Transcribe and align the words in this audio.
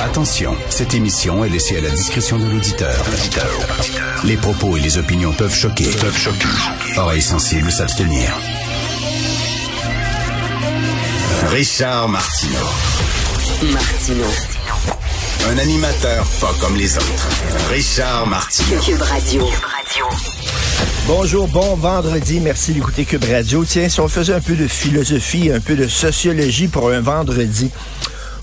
Attention, 0.00 0.56
cette 0.68 0.94
émission 0.94 1.44
est 1.44 1.48
laissée 1.48 1.78
à 1.78 1.80
la 1.80 1.90
discrétion 1.90 2.38
de 2.38 2.44
l'auditeur. 2.44 3.04
Les 4.24 4.36
propos 4.36 4.76
et 4.76 4.80
les 4.80 4.98
opinions 4.98 5.32
peuvent 5.32 5.54
choquer. 5.54 5.84
Peuvent 6.00 6.16
choquer. 6.16 6.48
Oreilles 6.96 7.22
sensibles 7.22 7.70
s'abstenir. 7.70 8.30
Richard 11.48 12.08
Martineau. 12.08 12.58
Martino. 13.72 14.26
Un 15.48 15.58
animateur 15.58 16.26
pas 16.40 16.54
comme 16.60 16.76
les 16.76 16.96
autres. 16.96 17.28
Richard 17.70 18.26
Martineau. 18.26 18.80
Cube 18.80 19.02
Radio. 19.02 19.46
Bonjour, 21.06 21.46
bon 21.48 21.76
vendredi. 21.76 22.40
Merci 22.40 22.72
d'écouter 22.72 23.04
Cube 23.04 23.24
Radio. 23.24 23.64
Tiens, 23.64 23.88
si 23.88 24.00
on 24.00 24.08
faisait 24.08 24.34
un 24.34 24.40
peu 24.40 24.54
de 24.54 24.66
philosophie, 24.66 25.50
un 25.52 25.60
peu 25.60 25.76
de 25.76 25.86
sociologie 25.86 26.68
pour 26.68 26.90
un 26.90 27.00
vendredi. 27.00 27.70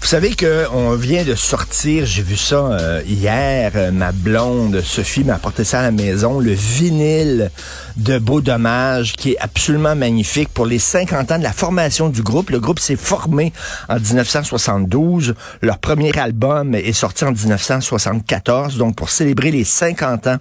Vous 0.04 0.10
savez 0.10 0.36
qu'on 0.36 0.96
vient 0.96 1.24
de 1.24 1.34
sortir, 1.34 2.06
j'ai 2.06 2.24
vu 2.24 2.36
ça 2.36 2.74
euh, 2.74 3.02
hier, 3.08 3.72
euh, 3.76 3.90
ma 3.90 4.12
blonde 4.12 4.82
Sophie 4.82 5.24
m'a 5.24 5.36
apporté 5.36 5.64
ça 5.64 5.80
à 5.80 5.84
la 5.84 5.92
maison, 5.92 6.42
le 6.42 6.52
vinyle 6.52 7.50
de 7.96 8.20
Beau 8.20 8.42
Dommage 8.42 9.14
qui 9.14 9.32
est 9.32 9.40
absolument 9.40 9.96
magnifique 9.96 10.50
pour 10.50 10.66
les 10.66 10.78
50 10.78 11.32
ans 11.32 11.38
de 11.38 11.44
la 11.44 11.54
formation 11.54 12.10
du 12.10 12.22
groupe. 12.22 12.50
Le 12.50 12.60
groupe 12.60 12.80
s'est 12.80 12.98
formé 12.98 13.54
en 13.88 13.98
1972. 13.98 15.36
Leur 15.62 15.78
premier 15.80 16.16
album 16.20 16.76
est 16.76 16.92
sorti 16.92 17.24
en 17.24 17.32
1974. 17.32 18.78
Donc 18.78 18.98
pour 18.98 19.10
célébrer 19.10 19.52
les 19.52 19.64
50 19.64 20.28
ans 20.28 20.38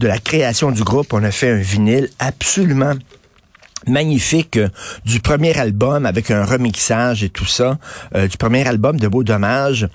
de 0.00 0.08
la 0.08 0.18
création 0.18 0.72
du 0.72 0.82
groupe, 0.82 1.12
on 1.12 1.22
a 1.22 1.30
fait 1.30 1.50
un 1.50 1.58
vinyle 1.58 2.10
absolument 2.18 2.94
magnifique 3.86 4.56
euh, 4.56 4.68
du 5.04 5.20
premier 5.20 5.56
album 5.58 6.06
avec 6.06 6.30
un 6.30 6.44
remixage 6.44 7.22
et 7.22 7.28
tout 7.28 7.46
ça, 7.46 7.78
euh, 8.14 8.26
du 8.26 8.36
premier 8.36 8.66
album 8.66 8.98
de 8.98 9.08
Beau 9.08 9.22
Dommage. 9.22 9.88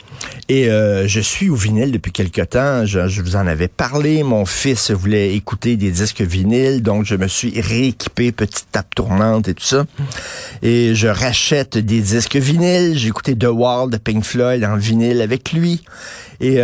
Et 0.50 0.70
euh, 0.70 1.08
je 1.08 1.20
suis 1.20 1.50
au 1.50 1.56
vinyle 1.56 1.92
depuis 1.92 2.12
quelque 2.12 2.42
temps. 2.42 2.86
Je, 2.86 3.22
vous 3.22 3.36
en 3.36 3.48
avais 3.48 3.68
parlé. 3.68 4.24
Mon 4.24 4.46
fils 4.46 4.92
voulait 4.92 5.36
écouter 5.36 5.78
des 5.78 5.92
disques 5.92 6.22
vinyles, 6.22 6.82
donc 6.82 7.06
je 7.06 7.16
me 7.16 7.28
suis 7.28 7.60
rééquipé, 7.60 8.32
petite 8.32 8.68
tape 8.72 8.94
tournante 8.96 9.48
et 9.48 9.54
tout 9.54 9.64
ça. 9.64 9.86
Et 10.62 10.96
je 10.96 11.08
rachète 11.08 11.78
des 11.78 12.02
disques 12.02 12.36
vinyles. 12.36 12.98
J'ai 12.98 13.08
écouté 13.08 13.36
The 13.38 13.46
Wall 13.46 13.90
de 13.90 13.98
Pink 13.98 14.24
Floyd 14.24 14.64
en 14.64 14.78
vinyle 14.78 15.22
avec 15.22 15.54
lui. 15.54 15.84
Et 16.40 16.60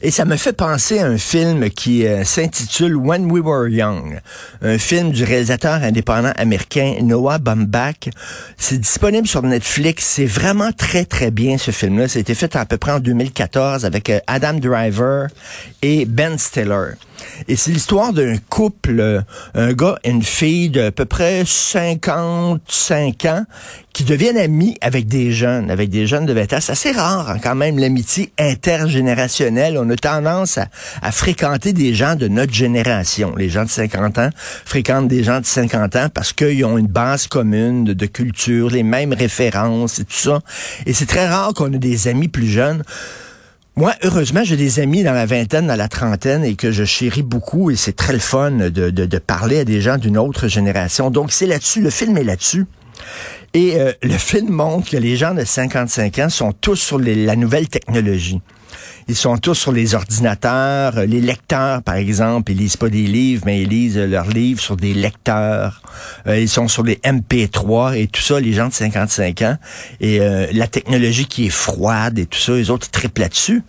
et 0.00 0.10
ça 0.10 0.24
me 0.24 0.36
fait 0.36 0.52
penser 0.52 0.98
à 1.00 1.06
un 1.06 1.18
film 1.18 1.70
qui 1.70 2.06
euh, 2.06 2.24
s'intitule 2.24 2.96
When 2.96 3.30
We 3.30 3.42
Were 3.44 3.68
Young, 3.68 4.20
un 4.62 4.78
film 4.78 5.10
du 5.10 5.24
réalisateur 5.24 5.82
indépendant 5.82 6.32
américain 6.36 6.96
Noah 7.02 7.38
Baumbach. 7.38 8.10
C'est 8.56 8.78
disponible 8.78 9.26
sur 9.26 9.42
Netflix. 9.42 10.04
C'est 10.04 10.26
vraiment 10.26 10.72
très 10.72 11.04
très 11.04 11.30
bien 11.30 11.58
ce 11.58 11.70
film-là. 11.70 12.04
Été 12.14 12.34
fait 12.34 12.54
à 12.56 12.64
peu 12.64 12.76
près 12.76 12.92
en 12.92 13.00
2014 13.00 13.84
avec 13.84 14.10
euh, 14.10 14.20
Adam 14.26 14.54
Driver 14.54 15.28
et 15.82 16.04
Ben 16.04 16.38
Stiller. 16.38 16.94
Et 17.48 17.56
c'est 17.56 17.70
l'histoire 17.70 18.12
d'un 18.12 18.36
couple, 18.48 19.00
euh, 19.00 19.20
un 19.54 19.72
gars 19.72 19.98
et 20.04 20.10
une 20.10 20.22
fille 20.22 20.70
de 20.70 20.82
à 20.82 20.90
peu 20.90 21.04
près 21.04 21.44
55 21.44 23.24
ans, 23.26 23.44
qui 23.92 24.04
deviennent 24.04 24.38
amis 24.38 24.76
avec 24.80 25.08
des 25.08 25.32
jeunes, 25.32 25.70
avec 25.70 25.90
des 25.90 26.06
jeunes 26.06 26.24
de 26.24 26.32
20 26.32 26.52
ans. 26.52 26.58
C'est 26.60 26.72
assez 26.72 26.92
rare 26.92 27.30
hein, 27.30 27.38
quand 27.42 27.56
même 27.56 27.78
l'amitié 27.78 28.32
intergénérationnelle. 28.38 29.76
On 29.76 29.90
a 29.90 29.96
tendance 29.96 30.58
à, 31.02 31.10
fréquenter 31.10 31.72
des 31.72 31.94
gens 31.94 32.14
de 32.14 32.28
notre 32.28 32.52
génération. 32.52 33.34
Les 33.36 33.48
gens 33.48 33.64
de 33.64 33.70
50 33.70 34.18
ans 34.18 34.30
fréquentent 34.64 35.08
des 35.08 35.24
gens 35.24 35.40
de 35.40 35.46
50 35.46 35.96
ans 35.96 36.08
parce 36.14 36.32
qu'ils 36.32 36.64
ont 36.64 36.78
une 36.78 36.86
base 36.86 37.26
commune 37.26 37.84
de, 37.84 37.92
de 37.92 38.06
culture, 38.06 38.70
les 38.70 38.84
mêmes 38.84 39.12
références 39.12 39.98
et 39.98 40.04
tout 40.04 40.12
ça. 40.12 40.40
Et 40.86 40.92
c'est 40.92 41.06
très 41.06 41.26
rare 41.26 41.52
qu'on 41.54 41.72
ait 41.72 41.78
des 41.78 42.06
amis 42.08 42.28
plus 42.28 42.48
jeunes. 42.48 42.84
Moi, 43.78 43.94
heureusement, 44.02 44.42
j'ai 44.42 44.56
des 44.56 44.80
amis 44.80 45.04
dans 45.04 45.12
la 45.12 45.24
vingtaine, 45.24 45.68
dans 45.68 45.76
la 45.76 45.86
trentaine 45.86 46.42
et 46.42 46.56
que 46.56 46.72
je 46.72 46.82
chéris 46.82 47.22
beaucoup 47.22 47.70
et 47.70 47.76
c'est 47.76 47.94
très 47.94 48.12
le 48.12 48.18
fun 48.18 48.50
de, 48.50 48.90
de, 48.90 49.18
parler 49.18 49.60
à 49.60 49.64
des 49.64 49.80
gens 49.80 49.98
d'une 49.98 50.18
autre 50.18 50.48
génération. 50.48 51.12
Donc, 51.12 51.30
c'est 51.30 51.46
là-dessus, 51.46 51.80
le 51.80 51.90
film 51.90 52.16
est 52.16 52.24
là-dessus. 52.24 52.66
Et 53.54 53.76
euh, 53.76 53.92
le 54.02 54.18
film 54.18 54.48
montre 54.50 54.90
que 54.90 54.96
les 54.96 55.16
gens 55.16 55.32
de 55.32 55.44
55 55.44 56.18
ans 56.18 56.28
sont 56.28 56.50
tous 56.50 56.74
sur 56.74 56.98
la 56.98 57.36
nouvelle 57.36 57.68
technologie. 57.68 58.40
Ils 59.08 59.16
sont 59.16 59.38
tous 59.38 59.54
sur 59.54 59.72
les 59.72 59.94
ordinateurs. 59.94 61.06
Les 61.06 61.20
lecteurs, 61.20 61.82
par 61.82 61.96
exemple, 61.96 62.52
ils 62.52 62.58
lisent 62.58 62.76
pas 62.76 62.88
des 62.88 63.06
livres, 63.06 63.42
mais 63.46 63.62
ils 63.62 63.68
lisent 63.68 63.98
leurs 63.98 64.28
livres 64.28 64.60
sur 64.60 64.76
des 64.76 64.94
lecteurs. 64.94 65.82
Euh, 66.26 66.38
ils 66.38 66.48
sont 66.48 66.68
sur 66.68 66.82
les 66.82 66.96
MP3 66.96 67.96
et 67.96 68.06
tout 68.06 68.20
ça, 68.20 68.38
les 68.38 68.52
gens 68.52 68.68
de 68.68 68.72
55 68.74 69.42
ans. 69.42 69.56
Et 70.00 70.20
euh, 70.20 70.46
la 70.52 70.66
technologie 70.66 71.26
qui 71.26 71.46
est 71.46 71.50
froide 71.50 72.18
et 72.18 72.26
tout 72.26 72.38
ça, 72.38 72.52
les 72.52 72.70
autres 72.70 72.90
triplent 72.90 73.22
là-dessus. 73.22 73.62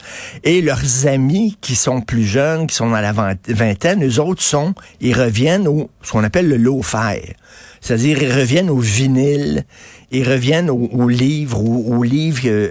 Et 0.44 0.62
leurs 0.62 1.08
amis 1.08 1.58
qui 1.62 1.76
sont 1.76 2.02
plus 2.02 2.26
jeunes, 2.26 2.68
qui 2.68 2.76
sont 2.76 2.90
dans 2.90 3.02
la 3.02 3.14
vingtaine, 3.48 4.06
eux 4.06 4.20
autres 4.20 4.44
sont, 4.44 4.74
ils 5.00 5.14
reviennent 5.14 5.68
au 5.68 5.90
ce 6.02 6.12
qu'on 6.12 6.24
appelle 6.24 6.48
le 6.48 6.58
low-fi. 6.58 7.34
C'est-à-dire, 7.82 8.22
ils 8.22 8.34
reviennent 8.34 8.70
au 8.70 8.80
vinyle, 8.80 9.66
ils 10.12 10.28
reviennent 10.28 10.70
au, 10.70 10.90
au 10.92 11.08
livre, 11.08 11.62
au, 11.64 12.04
livre, 12.04 12.42
euh, 12.46 12.70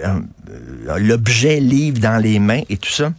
euh, 0.89 0.99
l'objet 0.99 1.59
livre 1.59 1.99
dans 1.99 2.17
les 2.17 2.39
mains 2.39 2.61
et 2.69 2.77
tout 2.77 2.91
ça. 2.91 3.13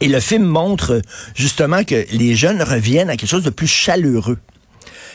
Et 0.00 0.08
le 0.08 0.20
film 0.20 0.44
montre 0.44 1.00
justement 1.34 1.84
que 1.84 2.04
les 2.12 2.34
jeunes 2.34 2.62
reviennent 2.62 3.08
à 3.08 3.16
quelque 3.16 3.30
chose 3.30 3.44
de 3.44 3.50
plus 3.50 3.68
chaleureux. 3.68 4.38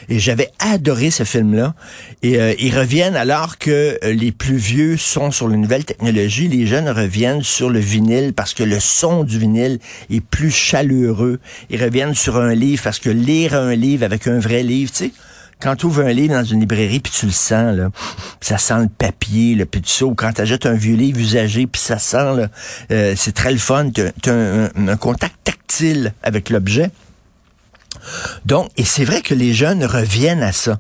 Et 0.10 0.20
j'avais 0.20 0.50
adoré 0.60 1.12
ce 1.12 1.24
film-là. 1.24 1.74
Et 2.24 2.40
euh, 2.40 2.54
ils 2.60 2.78
reviennent 2.78 3.18
alors 3.18 3.58
que 3.58 4.00
les 4.06 4.32
plus 4.32 4.56
vieux 4.56 4.96
sont 4.96 5.32
sur 5.32 5.50
les 5.50 5.58
nouvelles 5.58 5.84
technologies. 5.84 6.48
Les 6.48 6.66
jeunes 6.66 6.88
reviennent 6.88 7.44
sur 7.44 7.70
le 7.70 7.80
vinyle 7.80 8.34
parce 8.34 8.54
que 8.54 8.64
le 8.64 8.80
son 8.80 9.26
du 9.26 9.40
vinyle 9.40 9.80
est 10.10 10.22
plus 10.22 10.52
chaleureux. 10.52 11.40
Ils 11.70 11.84
reviennent 11.84 12.16
sur 12.16 12.38
un 12.38 12.54
livre 12.54 12.84
parce 12.84 13.00
que 13.00 13.10
lire 13.10 13.56
un 13.56 13.76
livre 13.76 14.06
avec 14.06 14.28
un 14.28 14.40
vrai 14.40 14.64
livre, 14.64 14.92
tu 14.92 15.06
sais, 15.06 15.12
quand 15.60 15.76
tu 15.76 15.86
ouvres 15.88 16.04
un 16.04 16.14
livre 16.14 16.36
dans 16.36 16.44
une 16.44 16.60
librairie 16.60 17.00
puis 17.00 17.12
tu 17.12 17.26
le 17.26 17.32
sens 17.32 17.76
là, 17.76 17.90
ça 18.42 18.58
sent 18.58 18.82
le 18.82 18.90
papier, 18.90 19.56
le 19.56 19.66
puis 19.66 19.82
ou 20.04 20.14
quand 20.14 20.34
tu 20.34 20.42
achètes 20.42 20.66
un 20.66 20.74
vieux 20.74 20.96
livre 20.96 21.20
usagé 21.20 21.68
puis 21.68 21.82
ça 21.82 21.98
sent 21.98 22.36
là, 22.36 22.48
euh, 22.92 23.14
c'est 23.16 23.34
très 23.34 23.52
le 23.52 23.58
fun, 23.58 23.90
tu 23.92 24.02
as, 24.02 24.34
un, 24.34 24.70
un, 24.88 24.98
contact 24.98 25.36
tactile 25.44 26.14
avec 26.24 26.50
l'objet. 26.50 26.92
Donc, 28.46 28.70
et 28.78 28.86
c'est 28.86 29.06
vrai 29.06 29.22
que 29.22 29.34
les 29.34 29.54
jeunes 29.54 29.84
reviennent 29.84 30.44
à 30.44 30.52
ça. 30.52 30.80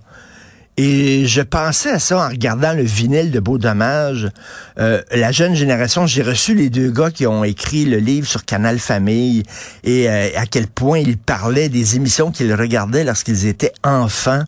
Et 0.79 1.25
je 1.25 1.41
pensais 1.41 1.89
à 1.89 1.97
ça 1.97 2.19
en 2.19 2.29
regardant 2.29 2.73
le 2.73 2.83
vinyle 2.83 3.31
de 3.31 3.39
Beau 3.39 3.57
Dommage. 3.57 4.29
Euh, 4.77 5.01
la 5.11 5.31
jeune 5.31 5.55
génération, 5.55 6.05
j'ai 6.05 6.21
reçu 6.21 6.53
les 6.53 6.69
deux 6.69 6.91
gars 6.91 7.09
qui 7.09 7.25
ont 7.25 7.43
écrit 7.43 7.85
le 7.85 7.97
livre 7.97 8.27
sur 8.27 8.45
Canal 8.45 8.77
Famille 8.77 9.41
et 9.83 10.07
euh, 10.07 10.27
à 10.35 10.45
quel 10.45 10.67
point 10.67 10.99
ils 10.99 11.17
parlaient 11.17 11.69
des 11.69 11.95
émissions 11.95 12.29
qu'ils 12.29 12.53
regardaient 12.53 13.03
lorsqu'ils 13.03 13.47
étaient 13.47 13.73
enfants 13.83 14.43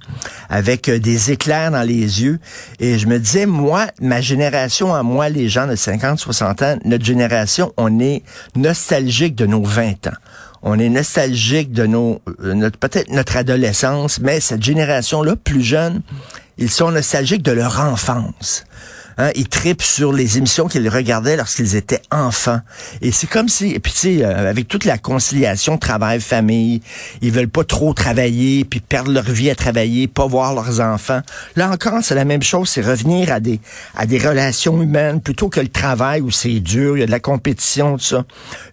avec 0.49 0.87
euh, 0.87 0.99
des 0.99 1.31
éclairs 1.31 1.71
dans 1.71 1.81
les 1.81 2.21
yeux. 2.21 2.37
Et 2.79 2.99
je 2.99 3.07
me 3.07 3.17
disais, 3.17 3.47
moi, 3.47 3.87
ma 3.99 4.21
génération, 4.21 4.93
à 4.93 5.01
moi, 5.01 5.29
les 5.29 5.49
gens 5.49 5.65
de 5.65 5.75
50, 5.75 6.19
60 6.19 6.61
ans, 6.61 6.77
notre 6.85 7.05
génération, 7.05 7.73
on 7.75 7.99
est 7.99 8.21
nostalgique 8.55 9.33
de 9.33 9.47
nos 9.47 9.63
20 9.63 10.05
ans 10.05 10.17
on 10.61 10.77
est 10.79 10.89
nostalgique 10.89 11.71
de 11.71 11.85
nos, 11.85 12.21
notre, 12.39 12.77
peut-être 12.77 13.09
notre 13.11 13.37
adolescence, 13.37 14.19
mais 14.19 14.39
cette 14.39 14.63
génération-là, 14.63 15.35
plus 15.35 15.61
jeune, 15.61 16.01
ils 16.57 16.69
sont 16.69 16.91
nostalgiques 16.91 17.43
de 17.43 17.51
leur 17.51 17.79
enfance. 17.79 18.65
Hein, 19.19 19.31
ils 19.35 19.49
tripent 19.49 19.81
sur 19.81 20.13
les 20.13 20.37
émissions 20.37 20.69
qu'ils 20.69 20.87
regardaient 20.87 21.35
lorsqu'ils 21.35 21.75
étaient 21.75 22.01
enfants. 22.09 22.61
Et 23.01 23.11
c'est 23.11 23.27
comme 23.27 23.49
si, 23.49 23.71
et 23.71 23.79
puis 23.79 23.91
tu 23.91 23.99
sais, 23.99 24.23
euh, 24.23 24.49
avec 24.49 24.69
toute 24.69 24.85
la 24.85 24.97
conciliation 24.97 25.77
travail-famille, 25.77 26.81
ils 27.21 27.31
veulent 27.31 27.49
pas 27.49 27.65
trop 27.65 27.93
travailler, 27.93 28.63
puis 28.63 28.79
perdre 28.79 29.11
leur 29.11 29.25
vie 29.25 29.49
à 29.49 29.55
travailler, 29.55 30.07
pas 30.07 30.25
voir 30.25 30.55
leurs 30.55 30.79
enfants. 30.79 31.19
Là 31.57 31.69
encore, 31.69 31.99
c'est 32.01 32.15
la 32.15 32.23
même 32.23 32.41
chose, 32.41 32.69
c'est 32.69 32.81
revenir 32.81 33.29
à 33.33 33.41
des 33.41 33.59
à 33.93 34.05
des 34.05 34.19
relations 34.19 34.81
humaines 34.81 35.19
plutôt 35.19 35.49
que 35.49 35.59
le 35.59 35.67
travail 35.67 36.21
où 36.21 36.31
c'est 36.31 36.61
dur, 36.61 36.95
il 36.95 37.01
y 37.01 37.03
a 37.03 37.05
de 37.05 37.11
la 37.11 37.19
compétition, 37.19 37.97
tout 37.97 38.05
ça. 38.05 38.23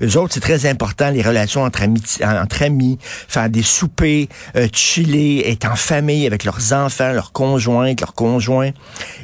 Eux 0.01 0.17
autres, 0.17 0.35
c'est 0.35 0.41
très 0.41 0.67
important, 0.67 1.11
les 1.11 1.23
relations 1.23 1.65
entre 1.65 1.83
amis, 1.83 2.05
entre 2.23 2.63
amis, 2.63 2.99
faire 3.27 3.51
des 3.51 3.65
soupers, 3.65 4.29
euh, 4.55 4.69
chiller, 4.73 5.51
être 5.51 5.69
en 5.69 5.75
famille 5.75 6.25
avec 6.25 6.45
leurs 6.45 6.73
enfants, 6.73 7.13
leurs 7.13 7.33
conjoints, 7.33 7.95
leurs 7.99 8.15
conjoints. 8.15 8.71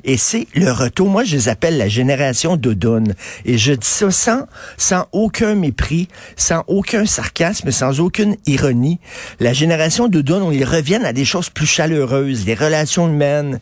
Et 0.03 0.17
c'est 0.17 0.49
le 0.55 0.73
retour 0.73 1.12
moi, 1.13 1.25
je 1.25 1.37
les 1.37 1.49
appelle 1.49 1.77
la 1.77 1.89
génération 1.89 2.57
d'Odone. 2.57 3.15
Et 3.45 3.59
je 3.59 3.73
dis 3.75 3.87
ça 3.87 4.11
sans, 4.11 4.47
sans 4.79 5.07
aucun 5.13 5.55
mépris, 5.55 6.09
sans 6.37 6.65
aucun 6.67 7.05
sarcasme, 7.05 7.71
sans 7.71 8.01
aucune 8.01 8.37
ironie. 8.47 8.99
La 9.39 9.53
génération 9.53 10.09
d'Odone, 10.09 10.43
où 10.43 10.53
ils 10.53 10.65
reviennent 10.65 11.05
à 11.05 11.13
des 11.13 11.27
choses 11.27 11.51
plus 11.51 11.67
chaleureuses, 11.67 12.47
les 12.47 12.55
relations 12.55 13.09
humaines, 13.09 13.61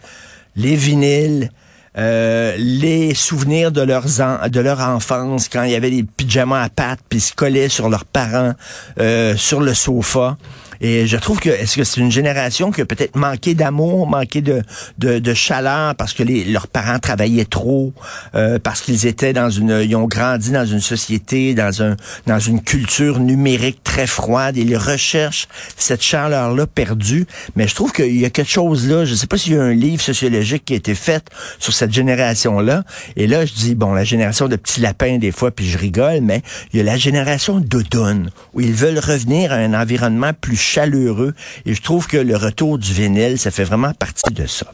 les 0.55 0.77
vinyles, 0.77 1.51
euh, 1.99 2.55
les 2.57 3.15
souvenirs 3.15 3.73
de 3.73 3.81
leurs 3.81 4.07
de 4.49 4.61
leur 4.61 4.79
enfance 4.79 5.49
quand 5.49 5.65
il 5.65 5.73
y 5.73 5.75
avait 5.75 5.91
des 5.91 6.05
pyjamas 6.05 6.63
à 6.63 6.69
pattes 6.69 7.01
puis 7.09 7.19
se 7.19 7.35
collaient 7.35 7.69
sur 7.69 7.89
leurs 7.89 8.05
parents 8.05 8.53
euh, 9.01 9.37
sur 9.37 9.61
le 9.61 9.75
sofa 9.75 10.39
Et 10.81 11.07
je 11.07 11.17
trouve 11.17 11.41
que 11.41 11.51
est-ce 11.51 11.77
que 11.77 11.85
c'est 11.85 12.01
une 12.01 12.11
génération 12.11 12.71
qui 12.71 12.81
a 12.81 12.87
peut-être 12.87 13.17
manqué 13.17 13.55
d'amour, 13.55 14.07
manqué 14.07 14.41
de, 14.41 14.63
de, 14.99 15.19
de, 15.19 15.35
chaleur 15.35 15.95
parce 15.95 16.15
que 16.15 16.23
les, 16.23 16.45
leurs 16.45 16.69
parents 16.69 16.99
travaillaient 16.99 17.45
trop, 17.45 17.93
euh, 18.35 18.59
parce 18.59 18.81
qu'ils 18.81 19.07
étaient 19.07 19.33
dans 19.33 19.51
une, 19.51 19.83
ils 19.85 19.95
ont 19.95 20.07
grandi 20.07 20.51
dans 20.51 20.65
une 20.65 20.81
société, 20.81 21.55
dans 21.55 21.83
un, 21.83 21.97
dans 22.27 22.39
une 22.39 22.63
culture 22.63 23.21
numérique 23.21 23.83
très 23.85 24.07
froide. 24.07 24.57
Et 24.57 24.63
ils 24.63 24.77
recherchent 24.77 25.49
cette 25.77 26.03
chaleur-là 26.03 26.67
perdue. 26.67 27.27
Mais 27.57 27.69
je 27.69 27.75
trouve 27.75 27.93
qu'il 27.93 28.19
y 28.19 28.25
a 28.25 28.31
quelque 28.31 28.51
chose 28.51 28.89
là. 28.89 29.05
Je 29.05 29.15
sais 29.15 29.27
pas 29.27 29.37
s'il 29.37 29.55
y 29.55 29.57
a 29.57 29.63
un 29.63 29.75
livre 29.75 30.03
sociologique 30.03 30.65
qui 30.65 30.73
a 30.73 30.77
été 30.77 30.95
fait 30.95 31.25
sur 31.59 31.75
cette 31.75 31.93
génération-là. 31.93 32.85
Et 33.17 33.27
là, 33.27 33.45
je 33.45 33.53
dis 33.53 33.75
bon, 33.75 33.93
la 33.93 34.05
génération 34.05 34.49
de 34.49 34.57
petits 34.57 34.81
lapins 34.81 35.19
des 35.19 35.33
fois, 35.33 35.51
puis 35.51 35.69
je 35.69 35.77
rigole, 35.77 36.21
mais 36.23 36.43
il 36.73 36.79
y 36.79 36.81
a 36.81 36.85
la 36.85 36.97
génération 36.97 37.61
d'automne 37.61 38.31
où 38.55 38.61
ils 38.61 38.73
veulent 38.73 38.99
revenir 38.99 39.53
à 39.53 39.57
un 39.57 39.75
environnement 39.75 40.33
plus 40.41 40.70
chaleureux. 40.71 41.35
Et 41.67 41.75
je 41.75 41.83
trouve 41.83 42.07
que 42.07 42.17
le 42.17 42.37
retour 42.37 42.79
du 42.79 42.93
vinyle, 42.93 43.39
ça 43.39 43.51
fait 43.51 43.65
vraiment 43.65 43.93
partie 43.93 44.33
de 44.33 44.47
ça. 44.47 44.67